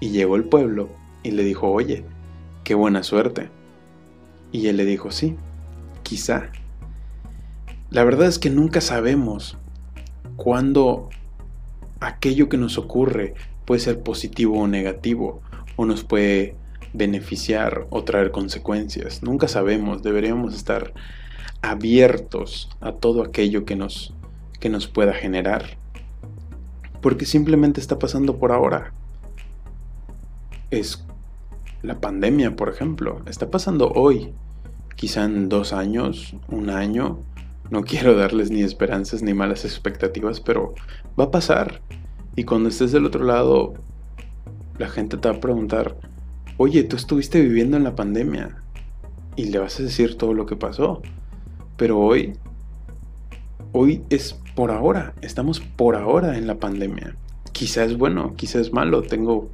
Y 0.00 0.08
llegó 0.08 0.36
el 0.36 0.44
pueblo 0.44 0.88
y 1.22 1.32
le 1.32 1.44
dijo, 1.44 1.70
oye, 1.70 2.04
qué 2.64 2.74
buena 2.74 3.02
suerte. 3.02 3.50
Y 4.52 4.68
él 4.68 4.78
le 4.78 4.86
dijo, 4.86 5.10
sí, 5.10 5.36
quizá. 6.02 6.50
La 7.90 8.04
verdad 8.04 8.26
es 8.26 8.38
que 8.38 8.48
nunca 8.48 8.80
sabemos 8.80 9.58
cuándo 10.36 11.10
aquello 12.00 12.48
que 12.48 12.56
nos 12.56 12.78
ocurre 12.78 13.34
puede 13.66 13.80
ser 13.80 14.00
positivo 14.00 14.60
o 14.60 14.66
negativo, 14.66 15.42
o 15.76 15.84
nos 15.84 16.04
puede 16.04 16.56
beneficiar 16.94 17.86
o 17.90 18.02
traer 18.04 18.30
consecuencias. 18.30 19.22
Nunca 19.22 19.46
sabemos, 19.46 20.02
deberíamos 20.02 20.54
estar 20.54 20.94
abiertos 21.62 22.68
a 22.80 22.92
todo 22.92 23.22
aquello 23.22 23.64
que 23.64 23.76
nos, 23.76 24.14
que 24.60 24.68
nos 24.68 24.86
pueda 24.86 25.12
generar. 25.12 25.76
Porque 27.00 27.26
simplemente 27.26 27.80
está 27.80 27.98
pasando 27.98 28.38
por 28.38 28.52
ahora. 28.52 28.92
Es 30.70 31.04
la 31.82 32.00
pandemia, 32.00 32.56
por 32.56 32.68
ejemplo. 32.68 33.22
Está 33.26 33.50
pasando 33.50 33.90
hoy 33.92 34.32
quizá 34.96 35.24
en 35.24 35.48
dos 35.48 35.72
años, 35.72 36.34
un 36.48 36.70
año. 36.70 37.20
No 37.70 37.82
quiero 37.82 38.16
darles 38.16 38.50
ni 38.50 38.62
esperanzas 38.62 39.22
ni 39.22 39.34
malas 39.34 39.64
expectativas, 39.64 40.40
pero 40.40 40.74
va 41.18 41.24
a 41.24 41.30
pasar. 41.30 41.80
Y 42.34 42.44
cuando 42.44 42.68
estés 42.68 42.92
del 42.92 43.06
otro 43.06 43.24
lado, 43.24 43.74
la 44.78 44.88
gente 44.88 45.16
te 45.16 45.28
va 45.28 45.36
a 45.36 45.40
preguntar, 45.40 45.96
oye, 46.56 46.82
tú 46.84 46.96
estuviste 46.96 47.40
viviendo 47.40 47.76
en 47.76 47.84
la 47.84 47.94
pandemia. 47.94 48.62
Y 49.36 49.46
le 49.46 49.58
vas 49.58 49.78
a 49.78 49.82
decir 49.82 50.16
todo 50.16 50.34
lo 50.34 50.46
que 50.46 50.56
pasó. 50.56 51.02
Pero 51.76 51.98
hoy, 51.98 52.32
hoy 53.72 54.02
es 54.10 54.34
por 54.54 54.70
ahora. 54.70 55.14
Estamos 55.20 55.60
por 55.60 55.96
ahora 55.96 56.38
en 56.38 56.46
la 56.46 56.56
pandemia. 56.56 57.16
Quizá 57.52 57.84
es 57.84 57.96
bueno, 57.96 58.34
quizá 58.36 58.60
es 58.60 58.72
malo. 58.72 59.02
Tengo, 59.02 59.50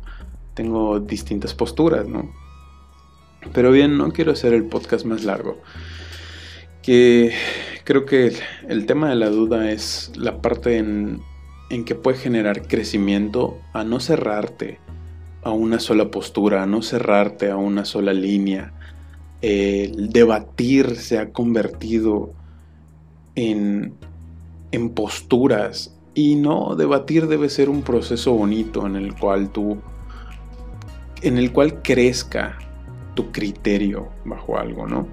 tengo 0.55 1.01
distintas 1.01 1.55
posturas, 1.55 2.07
¿no? 2.07 2.31
Pero 3.53 3.73
bien, 3.73 3.99
no 3.99 4.13
quiero 4.13 4.33
hacer 4.33 4.55
el 4.55 4.65
podcast 4.65 5.05
más 5.05 5.25
largo. 5.25 5.61
que 6.83 7.33
creo 7.85 8.07
que 8.07 8.33
el 8.69 8.87
tema 8.87 9.09
de 9.09 9.17
la 9.17 9.31
duda 9.31 9.71
es 9.71 10.13
la 10.17 10.41
parte 10.41 10.79
en, 10.79 11.21
en 11.71 11.85
que 11.85 11.95
puede 11.95 12.19
generar 12.19 12.67
crecimiento 12.67 13.59
a 13.73 13.85
no 13.85 13.99
cerrarte 14.01 14.79
a 15.43 15.51
una 15.51 15.81
sola 15.81 16.11
postura, 16.11 16.63
a 16.63 16.67
no 16.67 16.83
cerrarte 16.83 17.51
a 17.51 17.57
una 17.57 17.85
sola 17.85 18.13
línea. 18.13 18.73
El 19.43 20.11
debatir 20.11 20.97
se 20.97 21.19
ha 21.19 21.33
convertido 21.33 22.33
en, 23.35 23.95
en 24.71 24.91
posturas 24.91 25.95
y 26.15 26.37
no, 26.37 26.77
debatir 26.77 27.27
debe 27.27 27.49
ser 27.49 27.71
un 27.71 27.83
proceso 27.83 28.33
bonito 28.33 28.87
en 28.87 28.97
el 28.97 29.15
cual 29.15 29.51
tú, 29.51 29.79
en 31.23 31.39
el 31.39 31.53
cual 31.53 31.83
crezca 31.83 32.59
tu 33.15 33.33
criterio 33.33 34.09
bajo 34.25 34.59
algo, 34.59 34.87
¿no? 34.87 35.07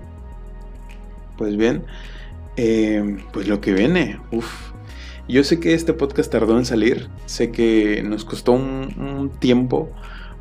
Pues 1.38 1.56
bien, 1.56 1.86
eh, 2.58 3.18
pues 3.32 3.48
lo 3.48 3.62
que 3.62 3.74
viene, 3.74 4.20
uff. 4.32 4.72
Yo 5.30 5.44
sé 5.44 5.60
que 5.60 5.76
este 5.76 5.94
podcast 5.94 6.32
tardó 6.32 6.58
en 6.58 6.66
salir, 6.66 7.08
sé 7.28 7.52
que 7.52 8.02
nos 8.04 8.26
costó 8.26 8.54
un, 8.54 9.32
tiempo, 9.40 9.90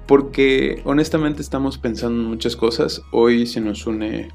porque 0.09 0.81
honestamente 0.85 1.43
estamos 1.43 1.77
pensando 1.77 2.23
en 2.23 2.29
muchas 2.29 2.57
cosas. 2.57 3.03
Hoy 3.13 3.47
se 3.47 3.61
nos 3.61 3.87
une 3.87 4.31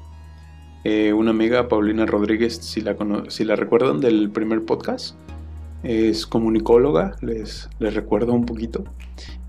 eh, 0.84 1.12
una 1.12 1.32
amiga, 1.32 1.66
Paulina 1.68 2.06
Rodríguez, 2.06 2.58
si 2.58 2.80
la, 2.80 2.96
si 3.28 3.44
la 3.44 3.56
recuerdan 3.56 4.00
del 4.00 4.30
primer 4.30 4.64
podcast 4.64 5.16
es 5.82 6.26
comunicóloga, 6.26 7.16
les, 7.22 7.68
les 7.80 7.92
recuerdo 7.92 8.32
un 8.32 8.46
poquito. 8.46 8.84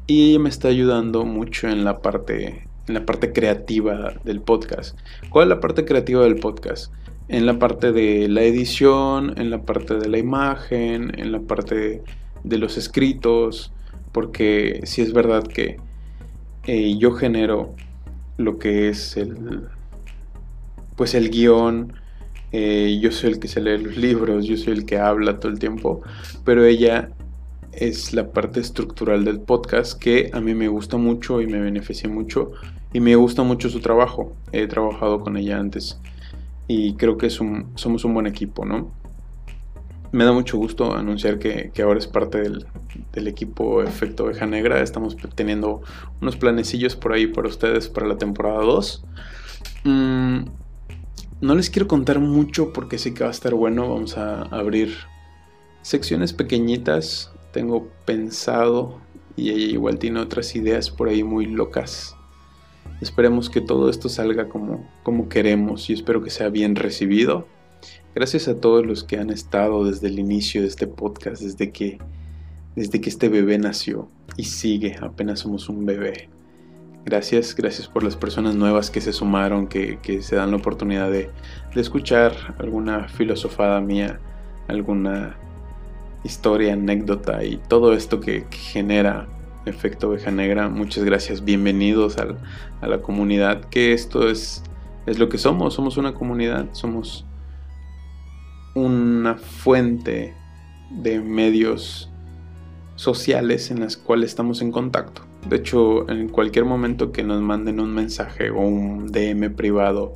Y 0.08 0.32
ella 0.32 0.40
me 0.40 0.50
está 0.50 0.68
ayudando 0.68 1.26
mucho 1.26 1.70
en 1.70 1.86
la 1.86 2.00
parte 2.00 2.68
en 2.88 2.94
la 2.94 3.06
parte 3.06 3.32
creativa 3.32 4.14
del 4.24 4.42
podcast. 4.42 4.98
¿Cuál 5.30 5.46
es 5.46 5.50
la 5.50 5.60
parte 5.60 5.86
creativa 5.86 6.24
del 6.24 6.36
podcast? 6.38 6.92
En 7.28 7.46
la 7.46 7.60
parte 7.60 7.92
de 7.92 8.28
la 8.30 8.42
edición, 8.42 9.34
en 9.38 9.52
la 9.52 9.62
parte 9.64 9.96
de 9.96 10.08
la 10.08 10.18
imagen, 10.18 11.12
en 11.20 11.32
la 11.32 11.40
parte 11.40 12.04
de 12.44 12.58
los 12.58 12.78
escritos, 12.78 13.72
porque 14.12 14.82
si 14.84 15.02
es 15.02 15.14
verdad 15.14 15.44
que 15.44 15.78
eh, 16.68 16.98
yo 16.98 17.12
genero 17.12 17.76
lo 18.38 18.58
que 18.58 18.90
es 18.90 19.18
el 19.18 19.68
pues 20.96 21.14
el 21.14 21.30
guion, 21.30 21.94
eh, 22.52 23.00
yo 23.02 23.12
soy 23.12 23.32
el 23.32 23.40
que 23.40 23.48
se 23.48 23.62
lee 23.62 23.78
los 23.78 23.98
libros, 23.98 24.46
yo 24.46 24.56
soy 24.56 24.74
el 24.74 24.86
que 24.86 24.98
habla 24.98 25.40
todo 25.40 25.52
el 25.52 25.60
tiempo, 25.60 26.02
pero 26.46 26.64
ella 26.64 27.10
es 27.74 28.14
la 28.14 28.32
parte 28.32 28.62
estructural 28.62 29.26
del 29.26 29.42
podcast 29.42 30.00
que 30.00 30.30
a 30.34 30.40
mí 30.40 30.54
me 30.56 30.70
gusta 30.70 30.96
mucho 30.96 31.42
y 31.42 31.48
me 31.48 31.60
beneficia 31.60 32.10
mucho 32.10 32.54
y 32.94 33.02
me 33.02 33.16
gusta 33.16 33.44
mucho 33.44 33.70
su 33.70 33.82
trabajo. 33.82 34.34
He 34.54 34.68
trabajado 34.68 35.20
con 35.20 35.36
ella 35.36 35.60
antes 35.60 36.00
y 36.68 36.94
creo 36.94 37.18
que 37.18 37.30
somos 37.30 38.06
un 38.06 38.14
buen 38.14 38.28
equipo, 38.28 38.64
¿no? 38.64 38.92
Me 40.16 40.24
da 40.24 40.32
mucho 40.32 40.58
gusto 40.58 40.96
anunciar 40.96 41.40
que, 41.40 41.74
ahora 41.84 42.00
es 42.00 42.08
parte 42.08 42.38
del, 42.40 43.28
equipo 43.28 43.84
Efecto 43.84 44.24
Oveja 44.24 44.46
Negra. 44.46 44.82
Estamos 44.82 45.18
teniendo 45.36 45.82
unos 46.22 46.38
planecillos 46.38 46.96
por 46.96 47.12
ahí 47.12 47.28
para 47.28 47.50
ustedes 47.50 47.90
para 47.90 48.08
la 48.08 48.18
temporada 48.18 48.60
2. 48.60 49.04
No 49.84 50.46
les 51.42 51.70
quiero 51.70 51.90
contar 51.90 52.22
mucho 52.22 52.72
porque 52.72 52.98
sé 52.98 53.14
que 53.14 53.26
va 53.26 53.30
a 53.30 53.34
estar 53.34 53.54
bueno. 53.56 53.90
Vamos 53.90 54.18
a 54.18 54.44
abrir 54.44 54.96
secciones 55.82 56.32
pequeñitas. 56.32 57.34
Tengo 57.52 57.90
pensado 58.06 59.02
y 59.36 59.50
ella 59.50 59.74
igual 59.74 60.00
tiene 60.00 60.22
otras 60.22 60.56
ideas 60.56 60.90
por 60.92 61.10
ahí 61.10 61.26
muy 61.26 61.46
locas. 61.46 62.16
Esperemos 63.02 63.50
que 63.50 63.60
todo 63.60 63.90
esto 63.90 64.08
salga 64.08 64.48
como, 64.48 64.90
como 65.04 65.28
queremos 65.28 65.90
y 65.90 65.94
espero 65.94 66.24
que 66.24 66.30
sea 66.30 66.48
bien 66.48 66.78
recibido. 66.78 67.54
Gracias 68.16 68.48
a 68.48 68.62
todos 68.62 68.86
los 68.86 69.04
que 69.04 69.18
han 69.18 69.30
estado 69.30 69.84
desde 69.84 70.08
el 70.08 70.20
inicio 70.20 70.62
de 70.62 70.70
este 70.70 70.88
podcast, 70.88 71.42
desde 71.42 71.74
que, 71.74 72.00
desde 72.74 73.02
que 73.02 73.10
este 73.10 73.28
bebé 73.28 73.58
nació 73.58 74.08
y 74.38 74.46
sigue, 74.46 74.96
apenas 75.02 75.42
somos 75.42 75.68
un 75.68 75.86
bebé. 75.86 76.30
Gracias, 77.04 77.54
gracias 77.58 77.90
por 77.90 78.04
las 78.04 78.16
personas 78.16 78.56
nuevas 78.56 78.90
que 78.90 79.02
se 79.02 79.12
sumaron, 79.12 79.68
que, 79.68 80.00
se 80.22 80.38
dan 80.38 80.52
la 80.52 80.58
oportunidad 80.58 81.12
de, 81.12 81.30
escuchar 81.76 82.56
alguna 82.58 83.10
filosofada 83.10 83.82
mía, 83.82 84.22
alguna 84.70 85.36
historia, 86.24 86.72
anécdota 86.72 87.44
y 87.44 87.58
todo 87.68 87.92
esto 87.92 88.22
que, 88.22 88.46
genera 88.50 89.28
efecto 89.66 90.08
oveja 90.08 90.32
negra. 90.32 90.70
Muchas 90.70 91.04
gracias, 91.04 91.44
bienvenidos 91.44 92.16
a 92.18 92.88
la 92.88 93.02
comunidad, 93.02 93.66
que 93.66 93.92
esto 93.92 94.30
es, 94.30 94.64
es 95.06 95.20
lo 95.20 95.28
que 95.28 95.38
somos, 95.38 95.74
somos 95.74 95.98
una 95.98 96.14
comunidad, 96.14 96.70
somos 96.72 97.26
una 98.76 99.36
fuente 99.36 100.34
de 100.92 101.20
medios 101.20 102.12
sociales 102.96 103.72
en 103.72 103.80
las 103.80 103.98
cuales 103.98 104.30
estamos 104.30 104.62
en 104.62 104.72
contacto. 104.72 105.24
De 105.50 105.58
hecho, 105.58 106.10
en 106.10 106.30
cualquier 106.30 106.66
momento 106.66 107.12
que 107.12 107.24
nos 107.24 107.42
manden 107.42 107.80
un 107.80 107.94
mensaje 107.94 108.50
o 108.50 108.60
un 108.60 109.12
DM 109.12 109.54
privado 109.56 110.16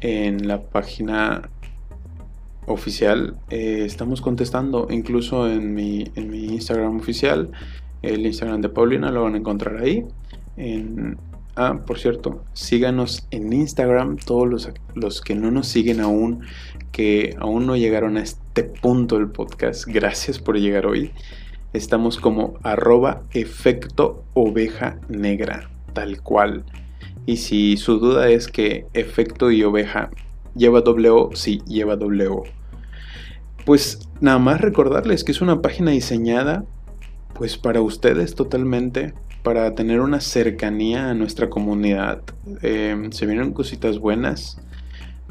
en 0.00 0.46
la 0.46 0.62
página 0.62 1.50
oficial, 2.66 3.36
eh, 3.50 3.82
estamos 3.84 4.20
contestando. 4.20 4.88
Incluso 4.90 5.48
en 5.48 5.74
mi, 5.74 6.10
en 6.14 6.30
mi 6.30 6.46
Instagram 6.46 6.96
oficial, 6.96 7.50
el 8.02 8.26
Instagram 8.26 8.60
de 8.60 8.68
Paulina, 8.68 9.10
lo 9.10 9.22
van 9.22 9.34
a 9.34 9.38
encontrar 9.38 9.76
ahí. 9.76 10.04
Ah, 11.60 11.82
por 11.86 11.98
cierto, 11.98 12.42
síganos 12.54 13.26
en 13.30 13.52
Instagram, 13.52 14.16
todos 14.16 14.48
los, 14.48 14.70
los 14.94 15.20
que 15.20 15.34
no 15.34 15.50
nos 15.50 15.68
siguen 15.68 16.00
aún, 16.00 16.40
que 16.90 17.36
aún 17.38 17.66
no 17.66 17.76
llegaron 17.76 18.16
a 18.16 18.22
este 18.22 18.64
punto 18.64 19.18
del 19.18 19.28
podcast. 19.28 19.86
Gracias 19.86 20.38
por 20.38 20.58
llegar 20.58 20.86
hoy. 20.86 21.12
Estamos 21.74 22.18
como 22.18 22.54
arroba 22.62 23.22
efecto 23.32 24.24
oveja 24.32 24.98
negra, 25.08 25.70
tal 25.92 26.22
cual. 26.22 26.64
Y 27.26 27.36
si 27.36 27.76
su 27.76 27.98
duda 27.98 28.30
es 28.30 28.48
que 28.48 28.86
efecto 28.94 29.50
y 29.50 29.62
oveja 29.62 30.10
lleva 30.56 30.80
doble 30.80 31.10
O, 31.10 31.30
sí, 31.34 31.60
lleva 31.66 31.96
doble 31.96 32.26
O. 32.28 32.44
Pues 33.66 34.08
nada 34.20 34.38
más 34.38 34.62
recordarles 34.62 35.24
que 35.24 35.32
es 35.32 35.42
una 35.42 35.60
página 35.60 35.90
diseñada 35.90 36.64
pues 37.34 37.56
para 37.56 37.80
ustedes 37.82 38.34
totalmente, 38.34 39.14
para 39.42 39.74
tener 39.74 40.00
una 40.00 40.20
cercanía 40.20 41.10
a 41.10 41.14
nuestra 41.14 41.50
comunidad. 41.50 42.22
Em, 42.62 43.12
se 43.12 43.26
vienen 43.26 43.52
cositas 43.52 43.98
buenas, 43.98 44.58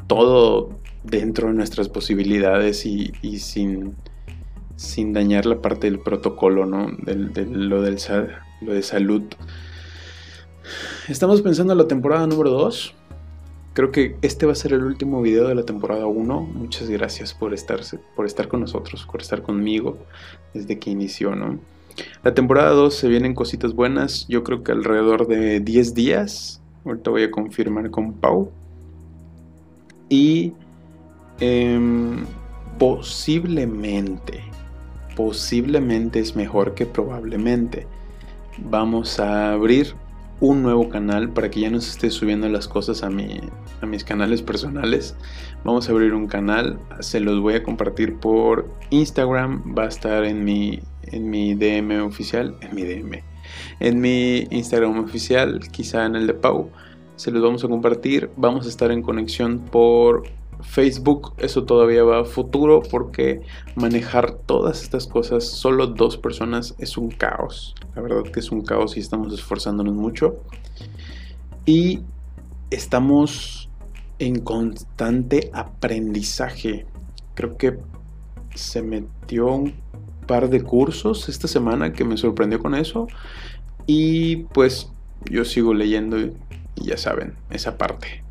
todo 0.06 0.80
dentro 1.04 1.48
de 1.48 1.54
nuestras 1.54 1.88
posibilidades 1.88 2.84
y 2.84 3.12
sin 3.38 3.94
sin 4.80 5.12
dañar 5.12 5.44
la 5.44 5.60
parte 5.60 5.90
del 5.90 5.98
protocolo, 6.00 6.64
¿no? 6.64 6.88
lo, 7.04 7.82
del, 7.82 7.98
lo 8.62 8.72
de 8.72 8.82
salud. 8.82 9.22
Estamos 11.06 11.42
pensando 11.42 11.74
en 11.74 11.78
la 11.78 11.86
temporada 11.86 12.26
número 12.26 12.50
2. 12.50 12.94
Creo 13.74 13.92
que 13.92 14.16
este 14.22 14.46
va 14.46 14.52
a 14.52 14.54
ser 14.54 14.72
el 14.72 14.82
último 14.82 15.20
video 15.20 15.48
de 15.48 15.54
la 15.54 15.64
temporada 15.64 16.06
1. 16.06 16.40
Muchas 16.40 16.88
gracias 16.88 17.34
por 17.34 17.52
estar, 17.52 17.80
por 18.16 18.24
estar 18.24 18.48
con 18.48 18.60
nosotros, 18.60 19.06
por 19.10 19.20
estar 19.20 19.42
conmigo 19.42 19.98
desde 20.54 20.78
que 20.78 20.88
inició, 20.88 21.36
¿no? 21.36 21.58
La 22.22 22.34
temporada 22.34 22.70
2 22.70 22.94
se 22.94 23.08
vienen 23.08 23.34
cositas 23.34 23.74
buenas. 23.74 24.26
Yo 24.28 24.44
creo 24.44 24.62
que 24.62 24.72
alrededor 24.72 25.26
de 25.26 25.60
10 25.60 25.94
días. 25.94 26.62
Ahorita 26.84 27.10
voy 27.10 27.22
a 27.22 27.30
confirmar 27.30 27.90
con 27.90 28.14
Pau. 28.14 28.50
Y 30.08 30.52
em, 31.40 32.24
posiblemente 32.78 34.50
posiblemente 35.20 36.18
es 36.18 36.34
mejor 36.34 36.74
que 36.74 36.86
probablemente. 36.86 37.86
Vamos 38.56 39.20
a 39.20 39.52
abrir 39.52 39.94
un 40.40 40.62
nuevo 40.62 40.88
canal 40.88 41.28
para 41.28 41.50
que 41.50 41.60
ya 41.60 41.70
no 41.70 41.78
se 41.78 41.90
esté 41.90 42.10
subiendo 42.10 42.48
las 42.48 42.66
cosas 42.66 43.02
a, 43.02 43.10
mi, 43.10 43.38
a 43.82 43.86
mis 43.86 44.02
canales 44.02 44.40
personales. 44.40 45.14
Vamos 45.62 45.88
a 45.88 45.92
abrir 45.92 46.14
un 46.14 46.26
canal, 46.26 46.80
se 47.00 47.20
los 47.20 47.38
voy 47.40 47.52
a 47.54 47.62
compartir 47.62 48.16
por 48.16 48.66
Instagram, 48.88 49.74
va 49.76 49.84
a 49.84 49.88
estar 49.88 50.24
en 50.24 50.42
mi, 50.42 50.80
en 51.10 51.30
mi 51.30 51.54
DM 51.54 52.02
oficial, 52.04 52.56
en 52.60 52.74
mi 52.74 52.82
DM, 52.82 53.22
en 53.80 54.00
mi 54.00 54.46
Instagram 54.50 54.98
oficial, 55.04 55.60
quizá 55.70 56.06
en 56.06 56.16
el 56.16 56.26
de 56.26 56.34
Pau. 56.34 56.70
Se 57.16 57.30
los 57.30 57.42
vamos 57.42 57.64
a 57.64 57.68
compartir, 57.68 58.30
vamos 58.36 58.66
a 58.66 58.68
estar 58.68 58.90
en 58.90 59.02
conexión 59.02 59.58
por 59.58 60.22
Facebook, 60.62 61.34
eso 61.38 61.64
todavía 61.64 62.02
va 62.02 62.20
a 62.20 62.24
futuro 62.24 62.82
porque 62.90 63.42
manejar 63.76 64.32
todas 64.32 64.82
estas 64.82 65.06
cosas 65.06 65.44
solo 65.44 65.86
dos 65.86 66.16
personas 66.16 66.74
es 66.78 66.96
un 66.96 67.10
caos. 67.10 67.74
La 67.94 68.02
verdad 68.02 68.22
que 68.30 68.40
es 68.40 68.50
un 68.50 68.62
caos 68.62 68.96
y 68.96 69.00
estamos 69.00 69.32
esforzándonos 69.32 69.94
mucho. 69.94 70.36
Y 71.66 72.00
estamos 72.70 73.68
en 74.18 74.40
constante 74.40 75.50
aprendizaje. 75.52 76.86
Creo 77.34 77.56
que 77.56 77.78
se 78.54 78.82
metió 78.82 79.46
un 79.52 79.74
par 80.30 80.48
de 80.48 80.62
cursos 80.62 81.28
esta 81.28 81.48
semana 81.48 81.92
que 81.92 82.04
me 82.04 82.16
sorprendió 82.16 82.60
con 82.60 82.76
eso. 82.76 83.08
Y 83.86 84.44
pues 84.54 84.88
yo 85.28 85.44
sigo 85.44 85.74
leyendo 85.74 86.20
y 86.20 86.32
ya 86.76 86.96
saben, 86.96 87.34
esa 87.50 87.76
parte. 87.76 88.22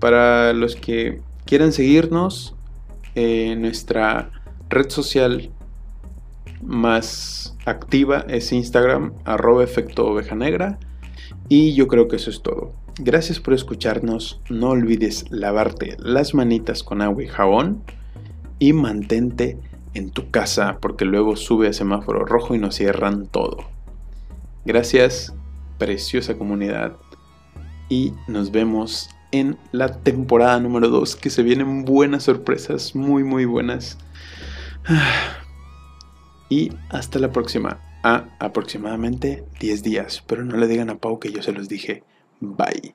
Para 0.00 0.54
los 0.54 0.74
que 0.74 1.20
quieran 1.44 1.72
seguirnos, 1.72 2.54
en 3.14 3.60
nuestra 3.60 4.30
red 4.70 4.88
social 4.88 5.50
más 6.62 7.54
activa 7.66 8.24
es 8.26 8.50
Instagram, 8.50 9.12
arroba 9.26 9.62
efecto 9.62 10.06
oveja 10.06 10.34
negra. 10.34 10.78
Y 11.50 11.74
yo 11.74 11.88
creo 11.88 12.08
que 12.08 12.16
eso 12.16 12.30
es 12.30 12.40
todo. 12.40 12.72
Gracias 12.98 13.38
por 13.38 13.52
escucharnos. 13.52 14.40
No 14.48 14.70
olvides 14.70 15.30
lavarte 15.30 15.94
las 15.98 16.32
manitas 16.32 16.82
con 16.82 17.02
agua 17.02 17.22
y 17.22 17.28
jabón. 17.28 17.82
Y 18.58 18.72
mantente 18.72 19.58
en 19.94 20.10
tu 20.10 20.30
casa 20.30 20.78
porque 20.80 21.04
luego 21.04 21.36
sube 21.36 21.68
a 21.68 21.72
semáforo 21.72 22.24
rojo 22.24 22.54
y 22.54 22.58
nos 22.58 22.76
cierran 22.76 23.26
todo. 23.26 23.64
Gracias, 24.64 25.34
preciosa 25.78 26.36
comunidad. 26.36 26.96
Y 27.88 28.14
nos 28.28 28.50
vemos 28.52 29.10
en 29.32 29.58
la 29.72 30.00
temporada 30.02 30.60
número 30.60 30.88
2 30.88 31.16
que 31.16 31.30
se 31.30 31.42
vienen 31.42 31.84
buenas 31.84 32.24
sorpresas, 32.24 32.94
muy 32.94 33.24
muy 33.24 33.44
buenas. 33.44 33.98
Y 36.48 36.70
hasta 36.90 37.18
la 37.18 37.32
próxima. 37.32 37.80
A 38.02 38.26
aproximadamente 38.38 39.42
10 39.58 39.82
días. 39.82 40.22
Pero 40.26 40.44
no 40.44 40.58
le 40.58 40.66
digan 40.66 40.90
a 40.90 40.96
Pau 40.96 41.18
que 41.18 41.32
yo 41.32 41.42
se 41.42 41.52
los 41.52 41.66
dije. 41.66 42.04
Bye. 42.40 42.94